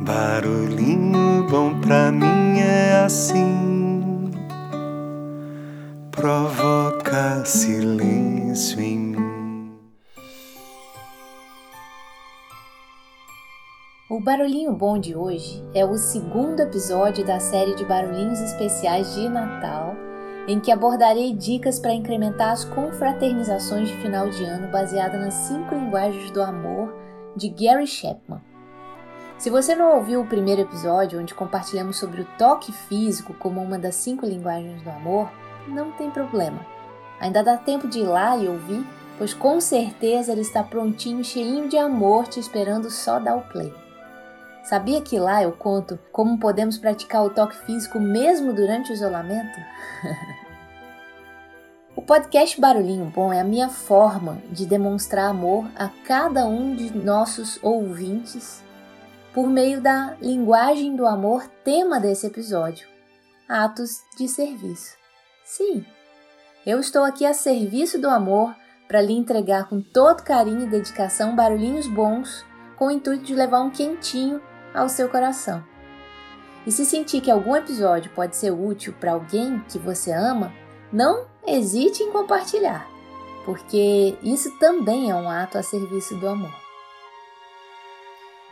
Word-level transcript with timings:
Barulhinho 0.00 1.44
bom 1.50 1.80
pra 1.80 2.12
mim 2.12 2.60
é 2.60 3.02
assim, 3.04 4.30
provoca 6.12 7.44
silêncio 7.44 8.80
em 8.80 8.98
mim. 8.98 9.78
O 14.08 14.20
Barulhinho 14.20 14.72
Bom 14.72 15.00
de 15.00 15.16
hoje 15.16 15.64
é 15.74 15.84
o 15.84 15.96
segundo 15.96 16.60
episódio 16.60 17.26
da 17.26 17.40
série 17.40 17.74
de 17.74 17.84
barulhinhos 17.84 18.40
especiais 18.40 19.16
de 19.16 19.28
Natal, 19.28 19.96
em 20.46 20.60
que 20.60 20.70
abordarei 20.70 21.34
dicas 21.34 21.80
para 21.80 21.92
incrementar 21.92 22.52
as 22.52 22.64
confraternizações 22.64 23.88
de 23.88 23.96
final 23.96 24.30
de 24.30 24.44
ano 24.44 24.70
baseada 24.70 25.18
nas 25.18 25.34
cinco 25.34 25.74
linguagens 25.74 26.30
do 26.30 26.40
amor 26.40 26.94
de 27.36 27.48
Gary 27.48 27.86
Chapman. 27.86 28.47
Se 29.38 29.50
você 29.50 29.72
não 29.72 29.94
ouviu 29.94 30.20
o 30.20 30.26
primeiro 30.26 30.62
episódio, 30.62 31.20
onde 31.20 31.32
compartilhamos 31.32 31.96
sobre 31.96 32.22
o 32.22 32.28
toque 32.36 32.72
físico 32.72 33.32
como 33.34 33.62
uma 33.62 33.78
das 33.78 33.94
cinco 33.94 34.26
linguagens 34.26 34.82
do 34.82 34.90
amor, 34.90 35.30
não 35.68 35.92
tem 35.92 36.10
problema. 36.10 36.66
Ainda 37.20 37.44
dá 37.44 37.56
tempo 37.56 37.86
de 37.86 38.00
ir 38.00 38.06
lá 38.06 38.36
e 38.36 38.48
ouvir, 38.48 38.84
pois 39.16 39.32
com 39.32 39.60
certeza 39.60 40.32
ele 40.32 40.40
está 40.40 40.64
prontinho, 40.64 41.22
cheinho 41.22 41.68
de 41.68 41.78
amor, 41.78 42.26
te 42.26 42.40
esperando 42.40 42.90
só 42.90 43.20
dar 43.20 43.36
o 43.36 43.42
play. 43.42 43.72
Sabia 44.64 45.00
que 45.00 45.20
lá 45.20 45.40
eu 45.40 45.52
conto 45.52 46.00
como 46.10 46.36
podemos 46.36 46.76
praticar 46.76 47.24
o 47.24 47.30
toque 47.30 47.56
físico 47.58 48.00
mesmo 48.00 48.52
durante 48.52 48.90
o 48.90 48.94
isolamento? 48.94 49.56
o 51.94 52.02
podcast 52.02 52.60
Barulhinho 52.60 53.06
Bom 53.06 53.32
é 53.32 53.38
a 53.38 53.44
minha 53.44 53.68
forma 53.68 54.38
de 54.50 54.66
demonstrar 54.66 55.30
amor 55.30 55.64
a 55.76 55.88
cada 56.04 56.44
um 56.44 56.74
de 56.74 56.92
nossos 56.92 57.62
ouvintes 57.62 58.66
por 59.38 59.48
meio 59.48 59.80
da 59.80 60.16
linguagem 60.20 60.96
do 60.96 61.06
amor, 61.06 61.46
tema 61.62 62.00
desse 62.00 62.26
episódio: 62.26 62.88
atos 63.48 64.02
de 64.16 64.26
serviço. 64.26 64.96
Sim, 65.44 65.86
eu 66.66 66.80
estou 66.80 67.04
aqui 67.04 67.24
a 67.24 67.32
serviço 67.32 68.00
do 68.00 68.10
amor 68.10 68.52
para 68.88 69.00
lhe 69.00 69.12
entregar 69.12 69.68
com 69.68 69.80
todo 69.80 70.24
carinho 70.24 70.62
e 70.62 70.68
dedicação 70.68 71.36
barulhinhos 71.36 71.86
bons, 71.86 72.44
com 72.76 72.88
o 72.88 72.90
intuito 72.90 73.26
de 73.26 73.34
levar 73.36 73.60
um 73.60 73.70
quentinho 73.70 74.42
ao 74.74 74.88
seu 74.88 75.08
coração. 75.08 75.62
E 76.66 76.72
se 76.72 76.84
sentir 76.84 77.20
que 77.20 77.30
algum 77.30 77.54
episódio 77.54 78.10
pode 78.16 78.34
ser 78.34 78.50
útil 78.50 78.92
para 78.98 79.12
alguém 79.12 79.64
que 79.68 79.78
você 79.78 80.10
ama, 80.10 80.52
não 80.92 81.26
hesite 81.46 82.02
em 82.02 82.10
compartilhar, 82.10 82.88
porque 83.44 84.18
isso 84.20 84.50
também 84.58 85.12
é 85.12 85.14
um 85.14 85.30
ato 85.30 85.58
a 85.58 85.62
serviço 85.62 86.16
do 86.16 86.26
amor. 86.26 86.67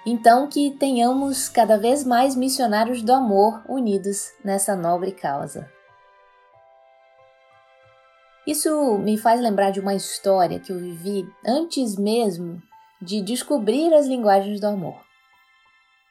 Então, 0.09 0.47
que 0.47 0.71
tenhamos 0.71 1.49
cada 1.49 1.77
vez 1.77 2.05
mais 2.05 2.37
missionários 2.37 3.03
do 3.03 3.12
amor 3.12 3.61
unidos 3.69 4.31
nessa 4.45 4.77
nobre 4.77 5.11
causa. 5.11 5.69
Isso 8.47 8.97
me 8.99 9.19
faz 9.19 9.41
lembrar 9.41 9.73
de 9.73 9.81
uma 9.81 9.97
história 9.97 10.61
que 10.61 10.71
eu 10.71 10.79
vivi 10.79 11.29
antes 11.45 11.97
mesmo 11.97 12.62
de 13.03 13.21
descobrir 13.21 13.93
as 13.93 14.07
linguagens 14.07 14.61
do 14.61 14.69
amor. 14.69 15.05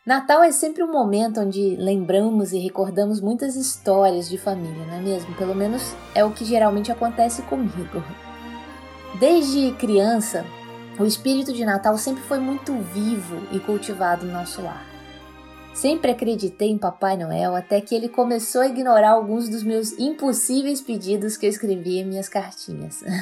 Natal 0.05 0.43
é 0.43 0.51
sempre 0.51 0.83
um 0.83 0.91
momento 0.91 1.39
onde 1.39 1.77
lembramos 1.77 2.51
e 2.51 2.59
recordamos 2.59 3.21
muitas 3.21 3.55
histórias 3.55 4.27
de 4.27 4.37
família, 4.37 4.85
não 4.85 4.95
é 4.95 4.99
mesmo? 4.99 5.33
Pelo 5.35 5.55
menos 5.55 5.95
é 6.13 6.23
o 6.23 6.31
que 6.31 6.43
geralmente 6.43 6.91
acontece 6.91 7.41
comigo. 7.43 8.03
Desde 9.19 9.71
criança, 9.71 10.45
o 10.97 11.05
espírito 11.05 11.51
de 11.51 11.65
Natal 11.65 11.97
sempre 11.97 12.23
foi 12.23 12.39
muito 12.39 12.73
vivo 12.93 13.41
e 13.51 13.59
cultivado 13.59 14.25
no 14.25 14.33
nosso 14.33 14.61
lar. 14.61 14.85
Sempre 15.73 16.11
acreditei 16.11 16.69
em 16.69 16.77
Papai 16.77 17.17
Noel 17.17 17.53
até 17.53 17.81
que 17.81 17.93
ele 17.93 18.07
começou 18.07 18.61
a 18.61 18.67
ignorar 18.67 19.11
alguns 19.11 19.49
dos 19.49 19.61
meus 19.61 19.91
impossíveis 19.99 20.79
pedidos 20.79 21.35
que 21.35 21.45
eu 21.45 21.49
escrevia 21.49 22.01
em 22.01 22.05
minhas 22.05 22.29
cartinhas. 22.29 23.03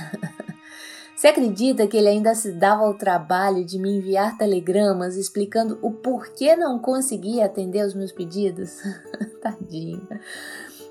Você 1.15 1.27
acredita 1.29 1.87
que 1.87 1.97
ele 1.97 2.09
ainda 2.09 2.35
se 2.35 2.51
dava 2.51 2.83
ao 2.83 2.93
trabalho 2.93 3.63
de 3.63 3.79
me 3.79 3.97
enviar 3.97 4.37
telegramas 4.37 5.15
explicando 5.15 5.79
o 5.81 5.89
porquê 5.91 6.55
não 6.55 6.77
conseguia 6.77 7.45
atender 7.45 7.85
os 7.85 7.93
meus 7.93 8.11
pedidos? 8.11 8.81
Tadinho. 9.41 10.07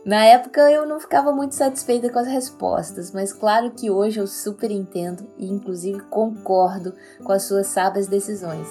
Na 0.04 0.24
época 0.24 0.68
eu 0.68 0.84
não 0.84 0.98
ficava 0.98 1.32
muito 1.32 1.54
satisfeita 1.54 2.10
com 2.10 2.18
as 2.18 2.26
respostas, 2.26 3.12
mas 3.12 3.32
claro 3.32 3.70
que 3.70 3.88
hoje 3.88 4.18
eu 4.18 4.26
super 4.26 4.68
entendo 4.68 5.24
e 5.38 5.46
inclusive 5.46 6.00
concordo 6.00 6.92
com 7.22 7.30
as 7.30 7.44
suas 7.44 7.68
sábias 7.68 8.08
decisões. 8.08 8.66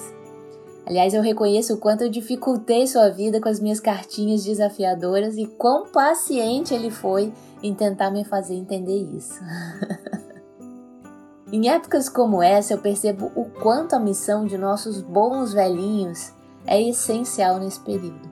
Aliás, 0.84 1.14
eu 1.14 1.22
reconheço 1.22 1.72
o 1.72 1.78
quanto 1.78 2.02
eu 2.02 2.10
dificultei 2.10 2.86
sua 2.86 3.08
vida 3.08 3.40
com 3.40 3.48
as 3.48 3.60
minhas 3.60 3.80
cartinhas 3.80 4.44
desafiadoras 4.44 5.38
e 5.38 5.46
quão 5.46 5.86
paciente 5.86 6.74
ele 6.74 6.90
foi 6.90 7.32
em 7.62 7.74
tentar 7.74 8.10
me 8.10 8.24
fazer 8.24 8.54
entender 8.54 8.98
isso. 9.16 9.40
em 11.50 11.70
épocas 11.70 12.10
como 12.10 12.42
essa, 12.42 12.74
eu 12.74 12.78
percebo 12.78 13.32
o 13.34 13.46
quanto 13.46 13.94
a 13.94 14.00
missão 14.00 14.44
de 14.44 14.58
nossos 14.58 15.00
bons 15.00 15.54
velhinhos 15.54 16.30
é 16.66 16.82
essencial 16.82 17.58
nesse 17.58 17.80
período 17.80 18.31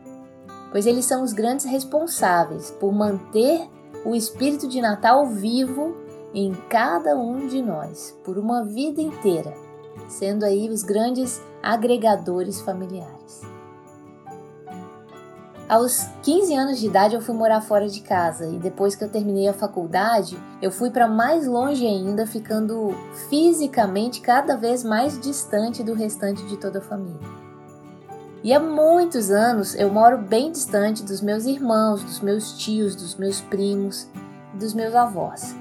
pois 0.71 0.87
eles 0.87 1.05
são 1.05 1.23
os 1.23 1.33
grandes 1.33 1.67
responsáveis 1.67 2.71
por 2.71 2.93
manter 2.93 3.69
o 4.05 4.15
espírito 4.15 4.67
de 4.69 4.81
Natal 4.81 5.27
vivo 5.27 5.97
em 6.33 6.55
cada 6.69 7.17
um 7.17 7.47
de 7.47 7.61
nós 7.61 8.17
por 8.25 8.39
uma 8.39 8.65
vida 8.65 9.03
inteira, 9.03 9.53
sendo 10.09 10.45
aí 10.45 10.69
os 10.69 10.83
grandes 10.83 11.41
agregadores 11.63 12.61
familiares. 12.61 13.43
Aos 15.69 16.05
15 16.25 16.53
anos 16.53 16.81
de 16.81 16.87
idade 16.89 17.15
eu 17.15 17.21
fui 17.21 17.33
morar 17.33 17.61
fora 17.61 17.89
de 17.89 18.01
casa 18.01 18.45
e 18.45 18.59
depois 18.59 18.97
que 18.97 19.05
eu 19.05 19.09
terminei 19.09 19.47
a 19.47 19.53
faculdade, 19.53 20.37
eu 20.61 20.73
fui 20.73 20.91
para 20.91 21.07
mais 21.07 21.47
longe 21.47 21.87
ainda, 21.87 22.27
ficando 22.27 22.93
fisicamente 23.29 24.21
cada 24.21 24.57
vez 24.57 24.83
mais 24.83 25.21
distante 25.21 25.85
do 25.85 25.95
restante 25.95 26.45
de 26.47 26.57
toda 26.57 26.81
a 26.81 26.83
família. 26.83 27.40
E 28.43 28.55
há 28.55 28.59
muitos 28.59 29.31
anos 29.31 29.75
eu 29.75 29.91
moro 29.91 30.17
bem 30.17 30.51
distante 30.51 31.03
dos 31.03 31.21
meus 31.21 31.45
irmãos, 31.45 32.03
dos 32.03 32.21
meus 32.21 32.53
tios, 32.53 32.97
dos 32.97 33.15
meus 33.15 33.43
primos 33.43 34.09
e 34.55 34.57
dos 34.57 34.73
meus 34.73 34.95
avós. 34.95 35.55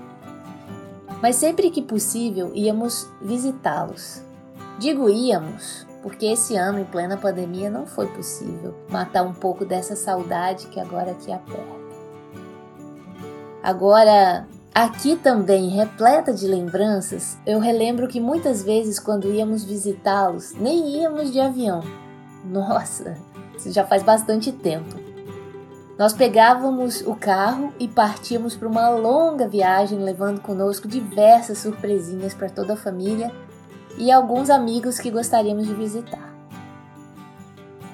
Mas 1.21 1.35
sempre 1.35 1.69
que 1.71 1.81
possível 1.81 2.51
íamos 2.55 3.05
visitá-los. 3.21 4.21
Digo 4.79 5.09
íamos, 5.09 5.85
porque 6.01 6.27
esse 6.27 6.55
ano, 6.55 6.79
em 6.79 6.85
plena 6.85 7.17
pandemia, 7.17 7.69
não 7.69 7.85
foi 7.85 8.07
possível 8.07 8.73
matar 8.89 9.23
um 9.23 9.33
pouco 9.33 9.65
dessa 9.65 9.97
saudade 9.97 10.67
que 10.67 10.79
agora 10.79 11.11
aqui 11.11 11.33
aperta. 11.33 11.79
Agora, 13.61 14.47
aqui 14.73 15.17
também, 15.17 15.67
repleta 15.67 16.33
de 16.33 16.47
lembranças, 16.47 17.37
eu 17.45 17.59
relembro 17.59 18.07
que 18.07 18.21
muitas 18.21 18.63
vezes, 18.63 18.97
quando 18.97 19.29
íamos 19.29 19.65
visitá-los, 19.65 20.53
nem 20.53 21.01
íamos 21.01 21.33
de 21.33 21.41
avião 21.41 21.83
nossa, 22.43 23.17
isso 23.57 23.71
já 23.71 23.85
faz 23.85 24.03
bastante 24.03 24.51
tempo. 24.51 25.09
Nós 25.97 26.13
pegávamos 26.13 27.01
o 27.01 27.13
carro 27.13 27.73
e 27.77 27.85
partíamos 27.85 28.55
para 28.55 28.69
uma 28.69 28.89
longa 28.89 29.47
viagem, 29.49 29.99
levando 29.99 30.39
conosco 30.39 30.87
diversas 30.87 31.57
surpresinhas 31.57 32.33
para 32.33 32.49
toda 32.49 32.73
a 32.73 32.77
família 32.77 33.31
e 33.97 34.09
alguns 34.09 34.49
amigos 34.49 34.97
que 34.97 35.11
gostaríamos 35.11 35.67
de 35.67 35.73
visitar. 35.73 36.33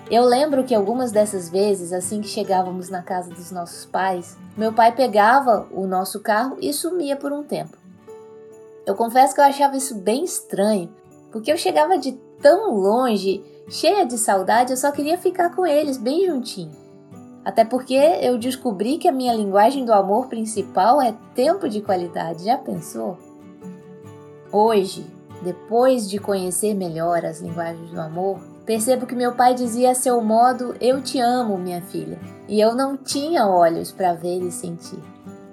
Eu 0.10 0.24
lembro 0.24 0.64
que 0.64 0.76
algumas 0.76 1.12
dessas 1.12 1.50
vezes, 1.50 1.92
assim 1.92 2.22
que 2.22 2.28
chegávamos 2.28 2.90
na 2.90 3.02
casa 3.02 3.34
dos 3.34 3.50
nossos 3.50 3.86
pais, 3.86 4.38
meu 4.56 4.72
pai 4.72 4.92
pegava 4.92 5.68
o 5.72 5.88
nosso 5.88 6.20
carro 6.20 6.58
e 6.62 6.72
sumia 6.72 7.16
por 7.16 7.34
um 7.34 7.42
tempo. 7.42 7.76
Eu 8.86 8.94
confesso 8.94 9.34
que 9.34 9.42
eu 9.42 9.46
achava 9.46 9.76
isso 9.76 9.96
bem 9.96 10.24
estranho, 10.24 10.94
porque 11.32 11.52
eu 11.52 11.58
chegava 11.58 11.98
de 11.98 12.12
tão 12.42 12.74
longe 12.74 13.44
Cheia 13.68 14.06
de 14.06 14.16
saudade, 14.18 14.72
eu 14.72 14.78
só 14.78 14.92
queria 14.92 15.18
ficar 15.18 15.56
com 15.56 15.66
eles 15.66 15.98
bem 15.98 16.28
juntinho. 16.28 16.72
Até 17.44 17.66
porque 17.66 17.96
eu 17.96 18.38
descobri 18.38 18.98
que 18.98 19.08
a 19.08 19.12
minha 19.12 19.34
linguagem 19.34 19.84
do 19.84 19.94
amor 19.94 20.28
principal 20.28 21.02
é 21.02 21.16
tempo 21.34 21.68
de 21.68 21.82
qualidade. 21.82 22.46
Já 22.46 22.58
pensou? 22.58 23.18
Hoje, 24.52 25.06
depois 25.42 26.08
de 26.08 26.20
conhecer 26.20 26.76
melhor 26.76 27.26
as 27.26 27.42
linguagens 27.42 27.90
do 27.90 28.00
amor, 28.00 28.40
percebo 28.66 29.08
que 29.08 29.16
meu 29.16 29.34
pai 29.34 29.56
dizia 29.56 29.92
a 29.92 29.96
seu 29.96 30.22
modo: 30.22 30.76
Eu 30.80 31.02
te 31.02 31.20
amo, 31.20 31.58
minha 31.58 31.82
filha. 31.82 32.20
E 32.48 32.60
eu 32.60 32.76
não 32.76 32.96
tinha 32.96 33.48
olhos 33.48 33.92
para 33.92 34.14
ver 34.14 34.42
e 34.44 34.52
sentir, 34.52 35.00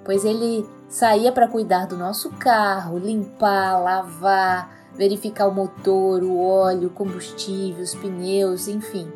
pois 0.05 0.23
ele 0.23 0.67
saía 0.87 1.31
para 1.31 1.47
cuidar 1.47 1.87
do 1.87 1.97
nosso 1.97 2.29
carro, 2.33 2.99
limpar, 2.99 3.81
lavar, 3.81 4.82
verificar 4.95 5.47
o 5.47 5.53
motor, 5.53 6.23
o 6.23 6.39
óleo, 6.39 6.89
combustível, 6.89 7.83
os 7.83 7.95
pneus, 7.95 8.67
enfim. 8.67 9.11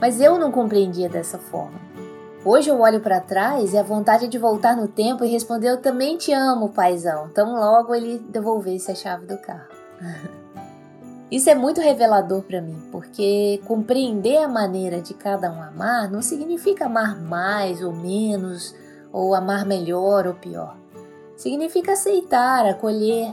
Mas 0.00 0.20
eu 0.20 0.38
não 0.38 0.50
compreendia 0.50 1.08
dessa 1.08 1.38
forma. 1.38 1.80
Hoje 2.44 2.68
eu 2.68 2.80
olho 2.80 3.00
para 3.00 3.20
trás 3.20 3.72
e 3.72 3.78
a 3.78 3.84
vontade 3.84 4.26
de 4.26 4.36
voltar 4.36 4.76
no 4.76 4.88
tempo 4.88 5.24
e 5.24 5.28
responder 5.28 5.70
eu 5.70 5.80
também 5.80 6.16
te 6.16 6.32
amo, 6.32 6.70
paizão. 6.70 7.28
Tão 7.28 7.54
logo 7.54 7.94
ele 7.94 8.18
devolvesse 8.18 8.90
a 8.90 8.94
chave 8.96 9.26
do 9.26 9.38
carro. 9.38 9.68
Isso 11.30 11.48
é 11.48 11.54
muito 11.54 11.80
revelador 11.80 12.42
para 12.42 12.60
mim, 12.60 12.76
porque 12.90 13.60
compreender 13.64 14.38
a 14.38 14.48
maneira 14.48 15.00
de 15.00 15.14
cada 15.14 15.50
um 15.50 15.62
amar 15.62 16.10
não 16.10 16.20
significa 16.20 16.86
amar 16.86 17.18
mais 17.18 17.80
ou 17.80 17.92
menos, 17.92 18.74
ou 19.12 19.34
amar 19.34 19.64
melhor 19.64 20.26
ou 20.26 20.34
pior. 20.34 20.76
Significa 21.36 21.92
aceitar, 21.92 22.66
acolher, 22.66 23.32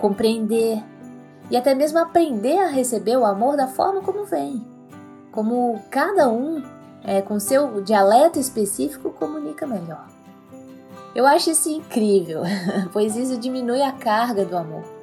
compreender 0.00 0.82
e 1.50 1.56
até 1.56 1.74
mesmo 1.74 1.98
aprender 1.98 2.58
a 2.58 2.68
receber 2.68 3.16
o 3.16 3.24
amor 3.24 3.56
da 3.56 3.66
forma 3.66 4.00
como 4.00 4.24
vem. 4.24 4.64
Como 5.32 5.80
cada 5.90 6.28
um, 6.28 6.62
é, 7.04 7.22
com 7.22 7.38
seu 7.38 7.82
dialeto 7.82 8.38
específico, 8.38 9.10
comunica 9.10 9.66
melhor. 9.66 10.06
Eu 11.14 11.26
acho 11.26 11.50
isso 11.50 11.68
incrível, 11.68 12.42
pois 12.92 13.16
isso 13.16 13.36
diminui 13.36 13.82
a 13.82 13.92
carga 13.92 14.44
do 14.44 14.56
amor 14.56 15.00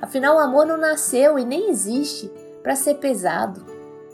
Afinal, 0.00 0.36
o 0.36 0.40
amor 0.40 0.64
não 0.64 0.76
nasceu 0.76 1.38
e 1.38 1.44
nem 1.44 1.70
existe 1.70 2.30
para 2.62 2.76
ser 2.76 2.94
pesado, 2.94 3.64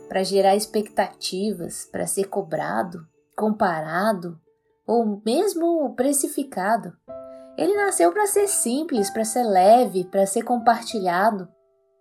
para 0.09 0.23
gerar 0.23 0.57
expectativas, 0.57 1.85
para 1.85 2.07
ser 2.07 2.25
cobrado, 2.25 3.07
comparado 3.37 4.41
ou 4.87 5.21
mesmo 5.25 5.95
precificado. 5.95 6.93
Ele 7.57 7.75
nasceu 7.75 8.13
para 8.13 8.27
ser 8.27 8.49
simples, 8.49 9.11
para 9.11 9.25
ser 9.25 9.45
leve, 9.45 10.05
para 10.05 10.27
ser 10.27 10.43
compartilhado. 10.43 11.49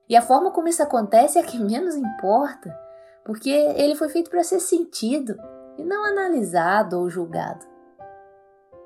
E 0.10 0.16
a 0.16 0.22
forma 0.22 0.52
como 0.52 0.68
isso 0.68 0.82
acontece 0.82 1.38
é 1.38 1.42
a 1.42 1.46
que 1.46 1.58
menos 1.62 1.96
importa, 1.96 2.78
porque 3.26 3.50
ele 3.50 3.96
foi 3.96 4.10
feito 4.10 4.30
para 4.30 4.44
ser 4.44 4.60
sentido 4.60 5.36
e 5.78 5.84
não 5.84 6.06
analisado 6.06 7.00
ou 7.00 7.10
julgado. 7.10 7.66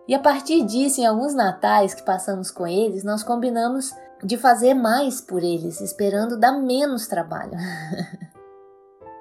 E 0.08 0.16
a 0.16 0.20
partir 0.20 0.64
disso, 0.64 1.02
em 1.02 1.06
alguns 1.06 1.34
natais 1.34 1.94
que 1.94 2.04
passamos 2.04 2.50
com 2.50 2.66
eles, 2.66 3.04
nós 3.04 3.24
combinamos 3.24 3.94
de 4.24 4.38
fazer 4.38 4.74
mais 4.74 5.20
por 5.20 5.44
eles, 5.44 5.82
esperando 5.82 6.40
dar 6.40 6.54
menos 6.54 7.08
trabalho. 7.08 7.52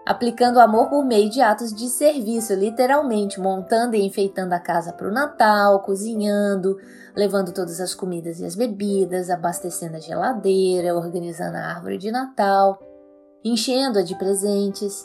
Aplicando 0.07 0.61
amor 0.61 0.89
por 0.89 1.05
meio 1.05 1.29
de 1.29 1.41
atos 1.41 1.75
de 1.75 1.89
serviço, 1.89 2.55
literalmente 2.55 3.41
montando 3.41 3.97
e 3.97 4.07
enfeitando 4.07 4.53
a 4.53 4.61
casa 4.61 4.93
para 4.93 5.09
o 5.09 5.13
Natal, 5.13 5.81
cozinhando, 5.81 6.79
levando 7.17 7.53
todas 7.53 7.81
as 7.81 7.93
comidas 7.93 8.39
e 8.39 8.45
as 8.45 8.55
bebidas, 8.55 9.29
abastecendo 9.31 9.97
a 9.97 9.99
geladeira, 9.99 10.95
organizando 10.95 11.57
a 11.57 11.75
árvore 11.75 11.99
de 11.99 12.13
Natal, 12.13 12.79
enchendo-a 13.45 14.03
de 14.03 14.17
presentes 14.17 15.05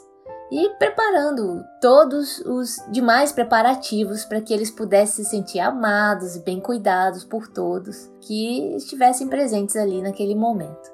e 0.52 0.70
preparando 0.78 1.66
todos 1.82 2.38
os 2.42 2.76
demais 2.92 3.32
preparativos 3.32 4.24
para 4.24 4.40
que 4.40 4.54
eles 4.54 4.70
pudessem 4.70 5.26
se 5.26 5.32
sentir 5.32 5.62
amados 5.62 6.36
e 6.36 6.42
bem 6.42 6.60
cuidados 6.60 7.24
por 7.24 7.48
todos 7.48 8.08
que 8.20 8.76
estivessem 8.76 9.28
presentes 9.28 9.76
ali 9.76 10.00
naquele 10.00 10.36
momento. 10.36 10.92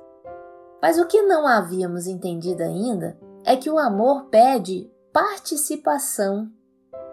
Mas 0.82 0.98
o 0.98 1.06
que 1.08 1.24
não 1.24 1.46
havíamos 1.46 2.08
entendido 2.08 2.64
ainda 2.64 3.18
é 3.48 3.56
que 3.56 3.70
o 3.70 3.80
amor 3.80 4.26
pede 4.26 4.92
participação 5.14 6.52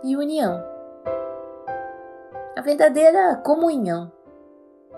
e 0.03 0.17
união. 0.17 0.61
A 2.57 2.61
verdadeira 2.61 3.37
comunhão. 3.37 4.11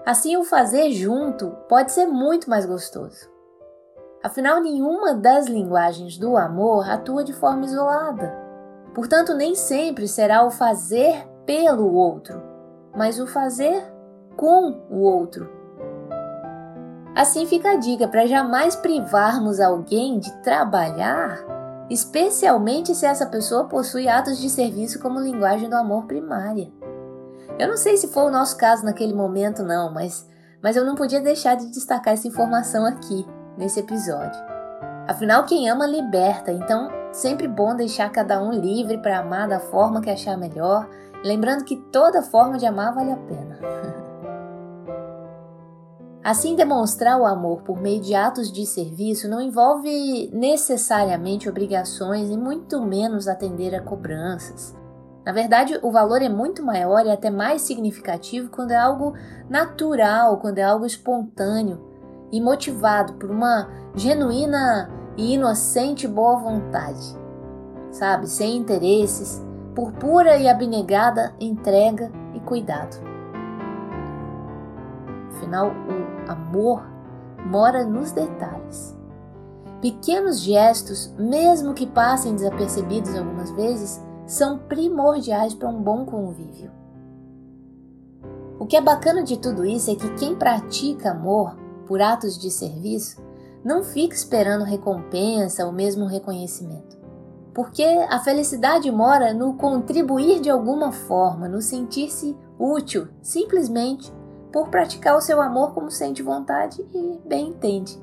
Assim, 0.07 0.35
o 0.39 0.45
fazer 0.45 0.93
junto 0.93 1.51
pode 1.69 1.93
ser 1.93 2.07
muito 2.07 2.49
mais 2.49 2.65
gostoso. 2.65 3.31
Afinal, 4.25 4.63
nenhuma 4.63 5.13
das 5.13 5.47
linguagens 5.47 6.17
do 6.17 6.39
amor 6.39 6.89
atua 6.89 7.23
de 7.23 7.35
forma 7.35 7.67
isolada. 7.67 8.35
Portanto, 8.95 9.35
nem 9.35 9.55
sempre 9.55 10.09
será 10.09 10.43
o 10.43 10.51
fazer 10.51 11.29
pelo 11.45 11.93
outro, 11.93 12.43
mas 12.97 13.21
o 13.21 13.27
fazer 13.27 13.85
com 14.39 14.87
o 14.89 15.03
outro. 15.03 15.56
Assim 17.17 17.47
fica 17.47 17.71
a 17.71 17.77
dica 17.77 18.07
para 18.07 18.27
jamais 18.27 18.77
privarmos 18.77 19.59
alguém 19.59 20.19
de 20.19 20.31
trabalhar, 20.43 21.39
especialmente 21.89 22.95
se 22.95 23.07
essa 23.07 23.25
pessoa 23.25 23.65
possui 23.65 24.07
atos 24.07 24.39
de 24.39 24.51
serviço 24.51 24.99
como 25.01 25.19
linguagem 25.19 25.71
do 25.71 25.77
amor 25.77 26.05
primária. 26.05 26.71
Eu 27.59 27.69
não 27.69 27.77
sei 27.79 27.97
se 27.97 28.09
foi 28.09 28.25
o 28.25 28.31
nosso 28.31 28.59
caso 28.59 28.85
naquele 28.85 29.15
momento, 29.15 29.63
não, 29.63 29.91
mas, 29.91 30.29
mas 30.63 30.77
eu 30.77 30.85
não 30.85 30.95
podia 30.95 31.19
deixar 31.19 31.55
de 31.55 31.71
destacar 31.71 32.13
essa 32.13 32.29
informação 32.29 32.85
aqui 32.85 33.27
nesse 33.57 33.81
episódio. 33.81 34.39
Afinal, 35.09 35.47
quem 35.47 35.71
ama 35.71 35.87
liberta, 35.87 36.53
então 36.53 36.91
sempre 37.13 37.49
bom 37.49 37.75
deixar 37.75 38.11
cada 38.11 38.43
um 38.43 38.51
livre 38.51 38.99
para 38.99 39.21
amar 39.21 39.49
da 39.49 39.59
forma 39.59 40.03
que 40.03 40.11
achar 40.11 40.37
melhor, 40.37 40.87
lembrando 41.25 41.65
que 41.65 41.77
toda 41.91 42.21
forma 42.21 42.59
de 42.59 42.67
amar 42.67 42.95
vale 42.95 43.13
a 43.13 43.17
pena. 43.17 43.59
Assim, 46.27 46.57
demonstrar 46.57 47.21
o 47.21 47.25
amor 47.25 47.63
por 47.63 47.81
meio 47.81 48.01
de 48.01 48.13
atos 48.13 48.51
de 48.51 48.67
serviço 48.67 49.29
não 49.29 49.41
envolve 49.41 50.29
necessariamente 50.33 51.49
obrigações 51.49 52.29
e 52.29 52.37
muito 52.37 52.83
menos 52.83 53.29
atender 53.29 53.77
a 53.77 53.81
cobranças. 53.81 54.77
Na 55.25 55.31
verdade, 55.31 55.79
o 55.85 55.93
valor 55.93 56.21
é 56.21 56.29
muito 56.29 56.65
maior 56.65 57.07
e 57.07 57.13
até 57.13 57.31
mais 57.31 57.63
significativo 57.63 58.51
quando 58.51 58.73
é 58.73 58.77
algo 58.77 59.15
natural, 59.49 60.39
quando 60.39 60.59
é 60.59 60.65
algo 60.65 60.85
espontâneo, 60.85 61.81
e 62.33 62.41
motivado 62.41 63.13
por 63.13 63.31
uma 63.31 63.69
genuína 63.95 64.91
e 65.17 65.35
inocente 65.35 66.09
boa 66.09 66.41
vontade, 66.41 67.17
sabe, 67.93 68.29
sem 68.29 68.57
interesses, 68.57 69.41
por 69.77 69.93
pura 69.93 70.37
e 70.37 70.49
abnegada 70.49 71.33
entrega 71.39 72.11
e 72.35 72.41
cuidado. 72.41 73.16
Afinal, 75.37 75.69
o 75.69 76.31
amor 76.31 76.83
mora 77.45 77.85
nos 77.85 78.11
detalhes. 78.13 78.97
Pequenos 79.81 80.41
gestos, 80.41 81.15
mesmo 81.19 81.75
que 81.75 81.87
passem 81.87 82.35
desapercebidos 82.35 83.15
algumas 83.15 83.51
vezes, 83.53 84.03
são 84.27 84.59
primordiais 84.59 85.55
para 85.55 85.69
um 85.69 85.83
bom 85.83 86.05
convívio. 86.05 86.71
O 88.59 88.67
que 88.67 88.77
é 88.77 88.81
bacana 88.81 89.23
de 89.23 89.39
tudo 89.39 89.65
isso 89.65 89.91
é 89.91 89.95
que 89.95 90.15
quem 90.15 90.35
pratica 90.35 91.11
amor 91.11 91.55
por 91.87 92.03
atos 92.03 92.39
de 92.39 92.51
serviço, 92.51 93.23
não 93.65 93.83
fique 93.83 94.15
esperando 94.15 94.65
recompensa 94.65 95.65
ou 95.65 95.73
mesmo 95.73 96.07
reconhecimento. 96.07 96.97
Porque 97.55 97.85
a 97.85 98.19
felicidade 98.19 98.91
mora 98.91 99.33
no 99.33 99.55
contribuir 99.55 100.41
de 100.41 100.51
alguma 100.51 100.93
forma, 100.93 101.49
no 101.49 101.63
sentir-se 101.63 102.37
útil, 102.59 103.09
simplesmente 103.23 104.13
por 104.57 104.71
praticar 104.71 105.15
o 105.15 105.21
seu 105.21 105.39
amor 105.39 105.75
como 105.75 105.91
sente 105.91 106.23
vontade 106.23 106.81
e 106.95 107.21
bem 107.29 107.49
entende, 107.49 108.01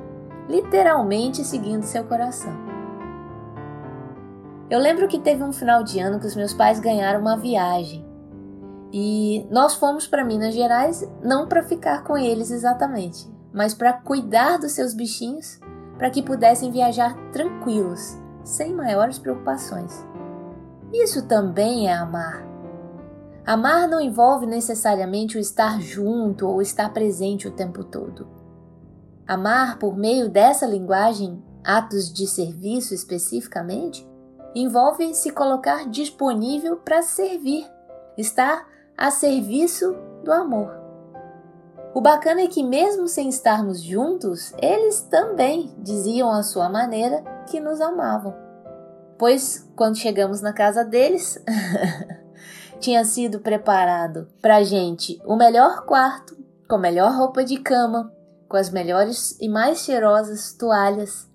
literalmente 0.47 1.43
seguindo 1.43 1.81
seu 1.81 2.03
coração. 2.03 2.53
Eu 4.69 4.77
lembro 4.77 5.07
que 5.07 5.17
teve 5.17 5.41
um 5.41 5.51
final 5.51 5.83
de 5.83 5.99
ano 5.99 6.19
que 6.19 6.27
os 6.27 6.35
meus 6.35 6.53
pais 6.53 6.79
ganharam 6.79 7.21
uma 7.21 7.35
viagem 7.35 8.05
e 8.91 9.47
nós 9.49 9.73
fomos 9.73 10.05
para 10.05 10.23
Minas 10.23 10.53
Gerais 10.53 11.03
não 11.23 11.47
para 11.47 11.63
ficar 11.63 12.03
com 12.03 12.15
eles 12.15 12.51
exatamente, 12.51 13.27
mas 13.51 13.73
para 13.73 13.91
cuidar 13.91 14.59
dos 14.59 14.73
seus 14.73 14.93
bichinhos 14.93 15.59
para 15.97 16.11
que 16.11 16.21
pudessem 16.21 16.71
viajar 16.71 17.17
tranquilos, 17.31 18.15
sem 18.43 18.75
maiores 18.75 19.17
preocupações. 19.17 20.05
Isso 20.93 21.27
também 21.27 21.89
é 21.89 21.93
amar. 21.93 22.52
Amar 23.45 23.89
não 23.89 23.99
envolve 23.99 24.45
necessariamente 24.45 25.37
o 25.37 25.39
estar 25.39 25.81
junto 25.81 26.47
ou 26.47 26.61
estar 26.61 26.93
presente 26.93 27.45
o 27.45 27.51
tempo 27.51 27.83
todo. 27.83 28.27
Amar 29.27 29.77
por 29.77 29.97
meio 29.97 30.29
dessa 30.29 30.65
linguagem, 30.65 31.43
atos 31.61 32.11
de 32.11 32.25
serviço 32.25 32.93
especificamente, 32.93 34.07
envolve 34.55 35.13
se 35.13 35.29
colocar 35.29 35.89
disponível 35.89 36.77
para 36.77 37.01
servir, 37.01 37.65
estar 38.17 38.65
a 38.97 39.11
serviço 39.11 39.93
do 40.23 40.31
amor. 40.31 40.71
O 41.93 41.99
bacana 41.99 42.41
é 42.41 42.47
que, 42.47 42.63
mesmo 42.63 43.07
sem 43.09 43.27
estarmos 43.27 43.81
juntos, 43.81 44.53
eles 44.57 45.01
também 45.01 45.75
diziam 45.79 46.31
à 46.31 46.41
sua 46.43 46.69
maneira 46.69 47.21
que 47.47 47.59
nos 47.59 47.81
amavam. 47.81 48.33
Pois, 49.17 49.69
quando 49.75 49.97
chegamos 49.97 50.41
na 50.41 50.53
casa 50.53 50.83
deles, 50.83 51.43
tinha 52.79 53.03
sido 53.05 53.39
preparado 53.39 54.27
para 54.41 54.63
gente 54.63 55.21
o 55.25 55.35
melhor 55.35 55.85
quarto, 55.85 56.35
com 56.67 56.75
a 56.75 56.79
melhor 56.79 57.15
roupa 57.15 57.43
de 57.43 57.57
cama, 57.57 58.11
com 58.47 58.57
as 58.57 58.69
melhores 58.69 59.37
e 59.39 59.49
mais 59.49 59.79
cheirosas 59.79 60.53
toalhas 60.53 61.27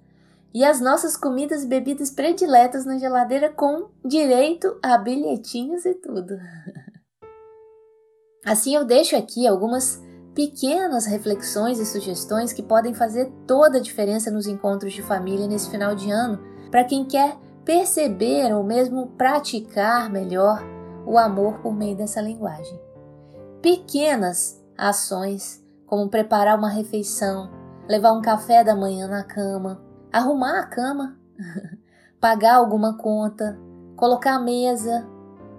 e 0.55 0.65
as 0.65 0.81
nossas 0.81 1.17
comidas 1.17 1.63
e 1.63 1.67
bebidas 1.67 2.11
prediletas 2.11 2.85
na 2.85 2.99
geladeira 2.99 3.51
com 3.51 3.89
direito 4.05 4.79
a 4.83 4.97
bilhetinhos 4.99 5.85
e 5.85 5.95
tudo. 5.95 6.37
Assim 8.45 8.75
eu 8.75 8.85
deixo 8.85 9.17
aqui 9.17 9.47
algumas 9.47 10.03
pequenas 10.35 11.05
reflexões 11.05 11.79
e 11.79 11.85
sugestões 11.85 12.53
que 12.53 12.63
podem 12.63 12.95
fazer 12.95 13.31
toda 13.47 13.79
a 13.79 13.83
diferença 13.83 14.31
nos 14.31 14.47
encontros 14.47 14.93
de 14.93 15.03
família 15.03 15.47
nesse 15.47 15.69
final 15.69 15.95
de 15.95 16.11
ano, 16.11 16.39
para 16.71 16.85
quem 16.85 17.05
quer 17.05 17.37
perceber 17.65 18.55
ou 18.55 18.63
mesmo 18.63 19.09
praticar 19.09 20.09
melhor 20.09 20.63
o 21.09 21.17
amor 21.17 21.61
por 21.61 21.75
meio 21.75 21.97
dessa 21.97 22.21
linguagem. 22.21 22.79
Pequenas 23.63 24.63
ações, 24.77 25.65
como 25.87 26.11
preparar 26.11 26.59
uma 26.59 26.69
refeição, 26.69 27.51
levar 27.89 28.13
um 28.13 28.21
café 28.21 28.63
da 28.63 28.77
manhã 28.77 29.09
na 29.09 29.25
cama, 29.25 29.81
arrumar 30.13 30.61
a 30.61 30.67
cama, 30.67 31.19
pagar 32.21 32.57
alguma 32.57 32.99
conta, 32.99 33.59
colocar 33.97 34.35
a 34.35 34.39
mesa, 34.39 35.09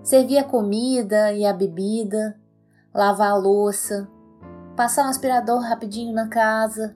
servir 0.03 0.38
a 0.38 0.44
comida 0.44 1.34
e 1.34 1.44
a 1.44 1.51
bebida, 1.51 2.39
lavar 2.94 3.32
a 3.32 3.36
louça, 3.36 4.08
passar 4.75 5.08
um 5.08 5.10
aspirador 5.10 5.62
rapidinho 5.62 6.13
na 6.13 6.27
casa, 6.27 6.96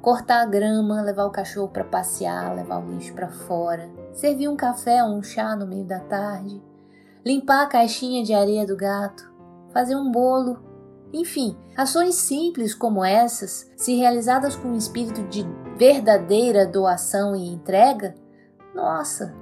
cortar 0.00 0.42
a 0.42 0.46
grama, 0.46 1.02
levar 1.02 1.26
o 1.26 1.30
cachorro 1.30 1.68
para 1.68 1.84
passear, 1.84 2.52
levar 2.52 2.78
o 2.78 2.90
lixo 2.90 3.14
para 3.14 3.28
fora, 3.28 3.88
servir 4.12 4.48
um 4.48 4.56
café 4.56 5.04
ou 5.04 5.10
um 5.10 5.22
chá 5.22 5.54
no 5.54 5.68
meio 5.68 5.84
da 5.84 6.00
tarde, 6.00 6.60
limpar 7.24 7.62
a 7.62 7.68
caixinha 7.68 8.24
de 8.24 8.34
areia 8.34 8.66
do 8.66 8.76
gato, 8.76 9.32
fazer 9.72 9.96
um 9.96 10.10
bolo. 10.10 10.58
Enfim, 11.12 11.56
ações 11.76 12.14
simples 12.14 12.74
como 12.74 13.04
essas, 13.04 13.70
se 13.76 13.94
realizadas 13.96 14.56
com 14.56 14.68
um 14.68 14.76
espírito 14.76 15.22
de 15.24 15.46
verdadeira 15.76 16.66
doação 16.66 17.36
e 17.36 17.48
entrega, 17.48 18.14
nossa, 18.74 19.34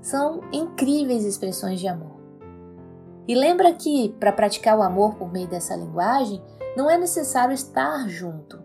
são 0.00 0.40
incríveis 0.52 1.24
expressões 1.24 1.80
de 1.80 1.88
amor. 1.88 2.16
E 3.26 3.34
lembra 3.34 3.72
que, 3.72 4.14
para 4.20 4.32
praticar 4.32 4.78
o 4.78 4.82
amor 4.82 5.16
por 5.16 5.32
meio 5.32 5.48
dessa 5.48 5.74
linguagem, 5.74 6.40
não 6.76 6.88
é 6.88 6.96
necessário 6.96 7.52
estar 7.52 8.08
junto. 8.08 8.62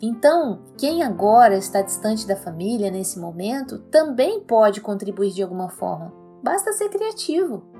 Então, 0.00 0.62
quem 0.78 1.02
agora 1.02 1.56
está 1.56 1.80
distante 1.82 2.26
da 2.26 2.36
família 2.36 2.90
nesse 2.90 3.18
momento 3.18 3.78
também 3.90 4.40
pode 4.40 4.80
contribuir 4.80 5.32
de 5.32 5.42
alguma 5.42 5.70
forma. 5.70 6.12
Basta 6.42 6.72
ser 6.72 6.88
criativo. 6.90 7.75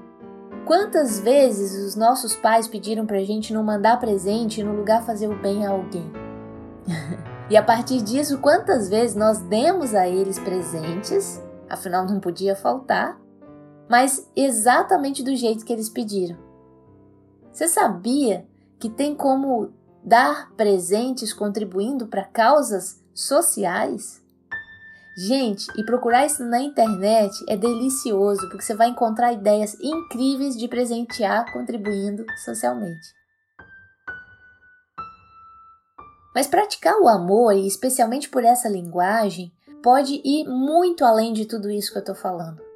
Quantas 0.66 1.20
vezes 1.20 1.80
os 1.86 1.94
nossos 1.94 2.34
pais 2.34 2.66
pediram 2.66 3.06
para 3.06 3.18
a 3.18 3.24
gente 3.24 3.54
não 3.54 3.62
mandar 3.62 4.00
presente 4.00 4.60
e 4.60 4.64
no 4.64 4.74
lugar 4.74 5.06
fazer 5.06 5.28
o 5.28 5.40
bem 5.40 5.64
a 5.64 5.70
alguém? 5.70 6.10
e 7.48 7.56
a 7.56 7.62
partir 7.62 8.02
disso, 8.02 8.38
quantas 8.38 8.88
vezes 8.88 9.14
nós 9.14 9.38
demos 9.38 9.94
a 9.94 10.08
eles 10.08 10.40
presentes, 10.40 11.40
afinal 11.70 12.04
não 12.04 12.18
podia 12.18 12.56
faltar, 12.56 13.16
mas 13.88 14.28
exatamente 14.34 15.22
do 15.22 15.36
jeito 15.36 15.64
que 15.64 15.72
eles 15.72 15.88
pediram. 15.88 16.36
Você 17.52 17.68
sabia 17.68 18.44
que 18.76 18.90
tem 18.90 19.14
como 19.14 19.70
dar 20.02 20.50
presentes 20.56 21.32
contribuindo 21.32 22.08
para 22.08 22.24
causas 22.24 23.00
sociais? 23.14 24.20
Gente, 25.16 25.66
e 25.76 25.82
procurar 25.82 26.26
isso 26.26 26.44
na 26.44 26.60
internet 26.60 27.32
é 27.48 27.56
delicioso 27.56 28.48
porque 28.50 28.62
você 28.62 28.74
vai 28.74 28.88
encontrar 28.88 29.32
ideias 29.32 29.74
incríveis 29.80 30.56
de 30.56 30.68
presentear 30.68 31.50
contribuindo 31.52 32.24
socialmente. 32.44 33.14
Mas 36.34 36.46
praticar 36.46 37.00
o 37.00 37.08
amor, 37.08 37.54
e 37.54 37.66
especialmente 37.66 38.28
por 38.28 38.44
essa 38.44 38.68
linguagem, 38.68 39.50
pode 39.82 40.20
ir 40.22 40.46
muito 40.46 41.02
além 41.02 41.32
de 41.32 41.46
tudo 41.46 41.70
isso 41.70 41.90
que 41.90 41.96
eu 41.96 42.00
estou 42.00 42.14
falando 42.14 42.66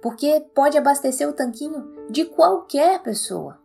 porque 0.00 0.40
pode 0.54 0.78
abastecer 0.78 1.28
o 1.28 1.32
tanquinho 1.32 1.92
de 2.10 2.24
qualquer 2.24 3.02
pessoa. 3.02 3.58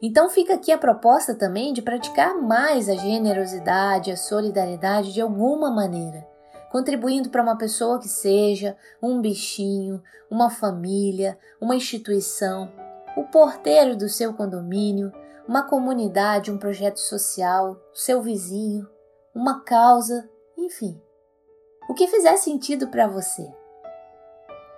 Então 0.00 0.28
fica 0.28 0.54
aqui 0.54 0.72
a 0.72 0.78
proposta 0.78 1.34
também 1.34 1.72
de 1.72 1.82
praticar 1.82 2.40
mais 2.40 2.88
a 2.88 2.94
generosidade, 2.94 4.10
a 4.10 4.16
solidariedade 4.16 5.12
de 5.12 5.20
alguma 5.20 5.70
maneira, 5.70 6.26
contribuindo 6.70 7.30
para 7.30 7.42
uma 7.42 7.56
pessoa 7.56 7.98
que 7.98 8.08
seja, 8.08 8.76
um 9.02 9.20
bichinho, 9.20 10.02
uma 10.30 10.50
família, 10.50 11.38
uma 11.60 11.76
instituição, 11.76 12.70
o 13.16 13.24
porteiro 13.24 13.96
do 13.96 14.08
seu 14.08 14.34
condomínio, 14.34 15.12
uma 15.46 15.62
comunidade, 15.62 16.50
um 16.50 16.58
projeto 16.58 16.98
social, 16.98 17.80
seu 17.94 18.20
vizinho, 18.20 18.86
uma 19.34 19.60
causa, 19.64 20.28
enfim. 20.56 21.00
O 21.88 21.94
que 21.94 22.06
fizer 22.06 22.36
sentido 22.36 22.88
para 22.88 23.08
você. 23.08 23.50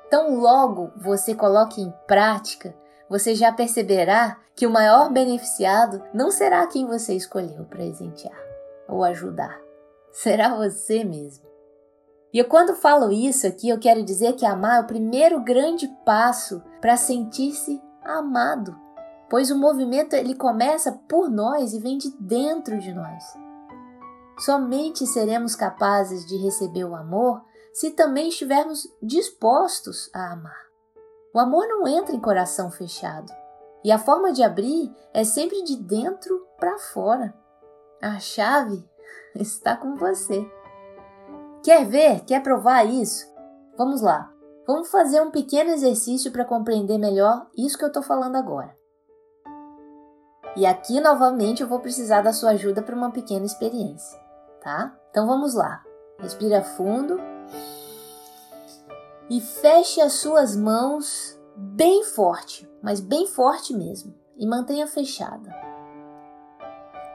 Tão 0.08 0.38
logo 0.38 0.92
você 0.96 1.34
coloque 1.34 1.80
em 1.80 1.92
prática, 2.06 2.74
você 3.08 3.34
já 3.34 3.52
perceberá 3.52 4.38
que 4.54 4.66
o 4.66 4.70
maior 4.70 5.10
beneficiado 5.12 6.02
não 6.14 6.30
será 6.30 6.66
quem 6.66 6.86
você 6.86 7.14
escolheu 7.14 7.64
presentear 7.64 8.38
ou 8.88 9.02
ajudar, 9.02 9.60
será 10.12 10.54
você 10.54 11.02
mesmo. 11.02 11.49
E 12.32 12.38
eu, 12.38 12.44
quando 12.44 12.74
falo 12.76 13.10
isso 13.10 13.46
aqui, 13.46 13.68
eu 13.68 13.78
quero 13.78 14.04
dizer 14.04 14.34
que 14.34 14.46
amar 14.46 14.78
é 14.78 14.80
o 14.80 14.86
primeiro 14.86 15.40
grande 15.42 15.88
passo 16.04 16.62
para 16.80 16.96
sentir-se 16.96 17.82
amado, 18.02 18.78
pois 19.28 19.50
o 19.50 19.58
movimento 19.58 20.14
ele 20.14 20.34
começa 20.34 20.92
por 21.08 21.28
nós 21.28 21.72
e 21.72 21.80
vem 21.80 21.98
de 21.98 22.10
dentro 22.20 22.78
de 22.78 22.92
nós. 22.92 23.24
Somente 24.38 25.06
seremos 25.06 25.54
capazes 25.54 26.24
de 26.24 26.36
receber 26.36 26.84
o 26.84 26.94
amor 26.94 27.42
se 27.72 27.90
também 27.90 28.28
estivermos 28.28 28.88
dispostos 29.02 30.10
a 30.14 30.32
amar. 30.32 30.70
O 31.34 31.38
amor 31.38 31.66
não 31.68 31.86
entra 31.86 32.14
em 32.14 32.20
coração 32.20 32.70
fechado, 32.70 33.32
e 33.84 33.92
a 33.92 33.98
forma 33.98 34.32
de 34.32 34.42
abrir 34.42 34.92
é 35.12 35.24
sempre 35.24 35.62
de 35.62 35.76
dentro 35.76 36.46
para 36.58 36.78
fora. 36.78 37.34
A 38.00 38.18
chave 38.18 38.84
está 39.34 39.76
com 39.76 39.96
você. 39.96 40.48
Quer 41.62 41.86
ver? 41.86 42.20
Quer 42.20 42.42
provar 42.42 42.84
isso? 42.84 43.26
Vamos 43.76 44.00
lá. 44.00 44.32
Vamos 44.66 44.90
fazer 44.90 45.20
um 45.20 45.30
pequeno 45.30 45.70
exercício 45.70 46.30
para 46.30 46.44
compreender 46.44 46.98
melhor 46.98 47.46
isso 47.56 47.76
que 47.76 47.84
eu 47.84 47.88
estou 47.88 48.02
falando 48.02 48.36
agora. 48.36 48.74
E 50.56 50.66
aqui 50.66 51.00
novamente 51.00 51.62
eu 51.62 51.68
vou 51.68 51.80
precisar 51.80 52.22
da 52.22 52.32
sua 52.32 52.50
ajuda 52.50 52.82
para 52.82 52.94
uma 52.94 53.10
pequena 53.10 53.44
experiência, 53.44 54.18
tá? 54.62 54.96
Então 55.10 55.26
vamos 55.26 55.54
lá. 55.54 55.82
Respira 56.18 56.62
fundo 56.62 57.18
e 59.28 59.40
feche 59.40 60.00
as 60.00 60.14
suas 60.14 60.56
mãos 60.56 61.38
bem 61.56 62.04
forte, 62.04 62.68
mas 62.82 63.00
bem 63.00 63.26
forte 63.26 63.72
mesmo, 63.74 64.14
e 64.36 64.46
mantenha 64.46 64.86
fechada. 64.86 65.54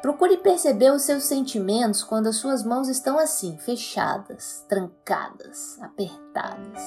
Procure 0.05 0.37
perceber 0.37 0.91
os 0.91 1.01
seus 1.01 1.23
sentimentos 1.23 2.03
quando 2.03 2.27
as 2.27 2.35
suas 2.35 2.63
mãos 2.63 2.87
estão 2.87 3.17
assim, 3.17 3.57
fechadas, 3.57 4.63
trancadas, 4.69 5.81
apertadas, 5.81 6.79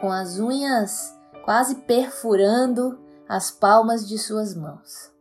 com 0.00 0.10
as 0.10 0.40
unhas 0.40 1.16
quase 1.44 1.76
perfurando 1.76 2.98
as 3.28 3.52
palmas 3.52 4.08
de 4.08 4.18
suas 4.18 4.52
mãos. 4.52 5.12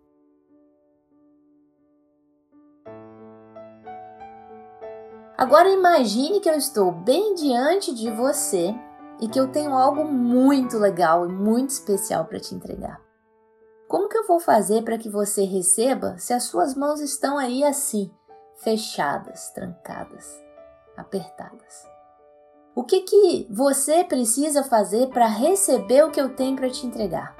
Agora 5.37 5.69
imagine 5.69 6.39
que 6.39 6.49
eu 6.49 6.55
estou 6.55 6.91
bem 6.91 7.35
diante 7.35 7.93
de 7.93 8.09
você 8.09 8.73
e 9.21 9.27
que 9.27 9.39
eu 9.39 9.51
tenho 9.51 9.73
algo 9.75 10.03
muito 10.03 10.79
legal 10.79 11.29
e 11.29 11.31
muito 11.31 11.69
especial 11.69 12.25
para 12.25 12.39
te 12.39 12.55
entregar. 12.55 13.02
Como 13.87 14.07
que 14.07 14.17
eu 14.17 14.25
vou 14.25 14.39
fazer 14.39 14.83
para 14.83 14.97
que 14.97 15.09
você 15.09 15.43
receba 15.43 16.17
se 16.17 16.33
as 16.33 16.43
suas 16.43 16.73
mãos 16.73 16.99
estão 16.99 17.37
aí 17.37 17.63
assim, 17.63 18.11
fechadas, 18.57 19.49
trancadas, 19.49 20.41
apertadas? 20.97 21.87
O 22.75 22.83
que 22.83 23.01
que 23.01 23.47
você 23.51 24.03
precisa 24.03 24.63
fazer 24.63 25.09
para 25.09 25.27
receber 25.27 26.03
o 26.03 26.09
que 26.09 26.19
eu 26.19 26.35
tenho 26.35 26.55
para 26.55 26.69
te 26.69 26.87
entregar? 26.87 27.35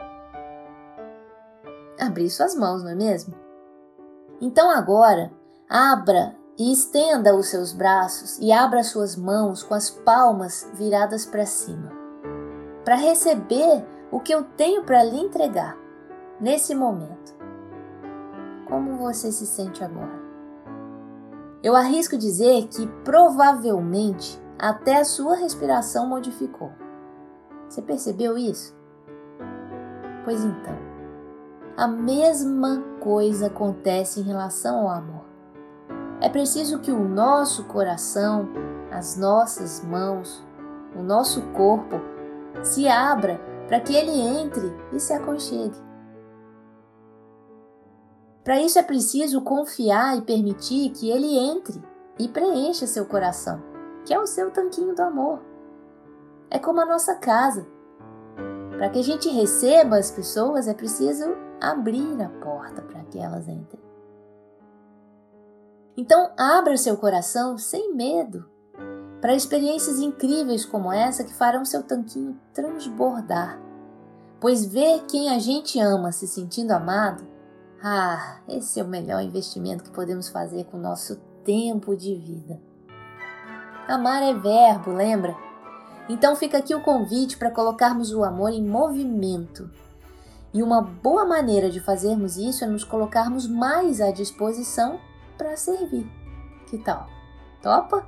Abrir 2.00 2.30
suas 2.30 2.56
mãos, 2.56 2.84
não 2.84 2.92
é 2.92 2.96
mesmo? 2.96 3.34
Então 4.40 4.70
agora, 4.70 5.32
abra 5.68 6.36
e 6.60 6.72
estenda 6.72 7.36
os 7.36 7.48
seus 7.48 7.74
braços 7.74 8.38
e 8.38 8.52
abra 8.52 8.84
suas 8.84 9.16
mãos 9.16 9.64
com 9.64 9.74
as 9.74 9.90
palmas 9.90 10.70
viradas 10.76 11.26
para 11.26 11.48
cima, 11.48 11.92
para 12.86 12.96
receber 12.96 13.84
o 14.12 14.20
que 14.20 14.34
eu 14.34 14.44
tenho 14.44 14.84
para 14.84 15.04
lhe 15.04 15.20
entregar 15.20 15.83
nesse 16.44 16.76
momento. 16.76 17.34
Como 18.68 18.98
você 18.98 19.32
se 19.32 19.46
sente 19.46 19.82
agora? 19.82 20.22
Eu 21.64 21.74
arrisco 21.74 22.18
dizer 22.18 22.68
que 22.68 22.86
provavelmente 23.06 24.38
até 24.60 25.00
a 25.00 25.06
sua 25.06 25.38
respiração 25.38 26.06
modificou. 26.06 26.70
Você 27.70 27.82
percebeu 27.82 28.38
isso? 28.38 28.76
Pois 30.26 30.44
então, 30.44 30.78
a 31.78 31.88
mesma 31.88 32.84
coisa 33.00 33.48
acontece 33.48 34.20
em 34.20 34.24
relação 34.24 34.82
ao 34.82 34.90
amor. 34.90 35.24
É 36.20 36.28
preciso 36.28 36.80
que 36.80 36.92
o 36.92 37.08
nosso 37.08 37.64
coração, 37.66 38.50
as 38.92 39.16
nossas 39.16 39.82
mãos, 39.82 40.46
o 40.94 41.02
nosso 41.02 41.42
corpo 41.54 42.02
se 42.62 42.86
abra 42.86 43.40
para 43.70 43.80
que 43.80 43.96
ele 43.96 44.12
entre 44.12 44.74
e 44.92 45.00
se 45.00 45.14
aconchegue. 45.14 45.93
Para 48.44 48.62
isso 48.62 48.78
é 48.78 48.84
preciso 48.84 49.42
confiar 49.42 50.18
e 50.18 50.22
permitir 50.22 50.90
que 50.92 51.10
ele 51.10 51.38
entre 51.38 51.82
e 52.20 52.28
preencha 52.28 52.86
seu 52.86 53.06
coração, 53.06 53.62
que 54.06 54.14
é 54.14 54.20
o 54.20 54.28
seu 54.28 54.52
tanquinho 54.52 54.94
do 54.94 55.02
amor. 55.02 55.40
É 56.50 56.60
como 56.60 56.82
a 56.82 56.86
nossa 56.86 57.16
casa. 57.16 57.66
Para 58.78 58.90
que 58.90 59.00
a 59.00 59.04
gente 59.04 59.30
receba 59.30 59.98
as 59.98 60.12
pessoas, 60.12 60.68
é 60.68 60.74
preciso 60.74 61.24
abrir 61.62 62.22
a 62.22 62.30
porta 62.44 62.82
para 62.82 63.04
que 63.06 63.18
elas 63.18 63.48
entrem. 63.48 63.82
Então, 65.96 66.32
abra 66.38 66.76
seu 66.76 66.98
coração 66.98 67.58
sem 67.58 67.94
medo 67.96 68.46
para 69.22 69.36
experiências 69.36 70.00
incríveis 70.00 70.66
como 70.66 70.92
essa 70.92 71.24
que 71.24 71.34
farão 71.34 71.64
seu 71.64 71.82
tanquinho 71.82 72.38
transbordar. 72.54 73.58
Pois 74.42 74.66
ver 74.66 75.06
quem 75.08 75.30
a 75.30 75.40
gente 75.40 75.80
ama 75.80 76.12
se 76.12 76.28
sentindo 76.28 76.72
amado, 76.72 77.26
ah, 77.86 78.38
esse 78.48 78.80
é 78.80 78.84
o 78.84 78.88
melhor 78.88 79.22
investimento 79.22 79.84
que 79.84 79.90
podemos 79.90 80.30
fazer 80.30 80.64
com 80.64 80.78
o 80.78 80.82
nosso 80.82 81.18
tempo 81.44 81.98
de 81.98 82.16
vida. 82.16 82.58
Amar 83.90 84.24
é 84.24 84.34
verbo, 84.34 84.94
lembra? 84.94 85.36
Então 86.08 86.34
fica 86.34 86.60
aqui 86.60 86.74
o 86.74 86.82
convite 86.82 87.36
para 87.36 87.52
colocarmos 87.52 88.14
o 88.14 88.24
amor 88.24 88.52
em 88.52 88.66
movimento. 88.66 89.70
E 90.54 90.64
uma 90.64 90.82
boa 90.82 91.26
maneira 91.26 91.70
de 91.70 91.82
fazermos 91.82 92.38
isso 92.38 92.64
é 92.64 92.68
nos 92.68 92.86
colocarmos 92.86 93.50
mais 93.50 94.00
à 94.00 94.12
disposição 94.12 94.98
para 95.38 95.58
servir. 95.58 96.10
Que 96.68 96.78
tal? 96.78 97.08
Topa? 97.62 98.08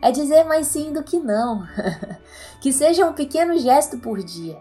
É 0.00 0.10
dizer 0.10 0.44
mais 0.44 0.68
sim 0.68 0.90
do 0.90 1.02
que 1.02 1.18
não. 1.18 1.66
que 2.62 2.72
seja 2.72 3.06
um 3.06 3.12
pequeno 3.12 3.58
gesto 3.58 3.98
por 3.98 4.22
dia. 4.22 4.58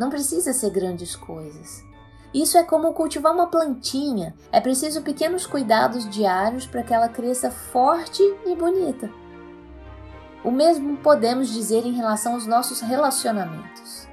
Não 0.00 0.10
precisa 0.10 0.52
ser 0.52 0.70
grandes 0.70 1.14
coisas. 1.14 1.93
Isso 2.34 2.58
é 2.58 2.64
como 2.64 2.92
cultivar 2.92 3.32
uma 3.32 3.46
plantinha. 3.46 4.34
É 4.50 4.60
preciso 4.60 5.02
pequenos 5.02 5.46
cuidados 5.46 6.10
diários 6.10 6.66
para 6.66 6.82
que 6.82 6.92
ela 6.92 7.08
cresça 7.08 7.48
forte 7.48 8.20
e 8.44 8.56
bonita. 8.56 9.08
O 10.42 10.50
mesmo 10.50 10.96
podemos 10.96 11.48
dizer 11.48 11.86
em 11.86 11.92
relação 11.92 12.34
aos 12.34 12.44
nossos 12.44 12.80
relacionamentos. 12.80 14.08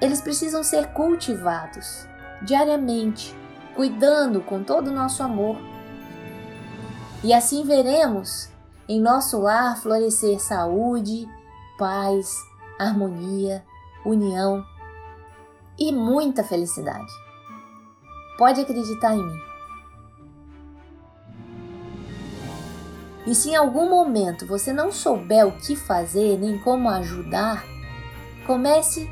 Eles 0.00 0.22
precisam 0.22 0.64
ser 0.64 0.86
cultivados 0.94 2.08
diariamente, 2.42 3.36
cuidando 3.76 4.40
com 4.40 4.64
todo 4.64 4.88
o 4.88 4.94
nosso 4.94 5.22
amor. 5.22 5.58
E 7.22 7.34
assim 7.34 7.62
veremos 7.62 8.48
em 8.88 8.98
nosso 8.98 9.38
lar 9.38 9.76
florescer 9.76 10.40
saúde, 10.40 11.28
paz, 11.78 12.34
harmonia, 12.78 13.62
união 14.02 14.64
e 15.80 15.90
muita 15.90 16.44
felicidade. 16.44 17.10
Pode 18.36 18.60
acreditar 18.60 19.14
em 19.14 19.24
mim. 19.24 19.40
E 23.26 23.34
se 23.34 23.50
em 23.50 23.56
algum 23.56 23.88
momento 23.88 24.46
você 24.46 24.72
não 24.72 24.92
souber 24.92 25.46
o 25.46 25.52
que 25.52 25.76
fazer 25.76 26.38
nem 26.38 26.58
como 26.58 26.88
ajudar, 26.88 27.64
comece 28.46 29.08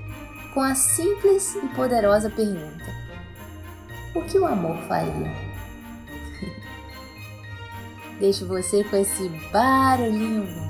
com 0.52 0.60
a 0.60 0.74
simples 0.74 1.54
e 1.54 1.68
poderosa 1.68 2.30
pergunta: 2.30 2.86
O 4.14 4.22
que 4.22 4.38
o 4.38 4.46
amor 4.46 4.76
faria? 4.88 5.32
Deixo 8.18 8.46
você 8.46 8.82
com 8.84 8.96
esse 8.96 9.28
barulhinho 9.52 10.67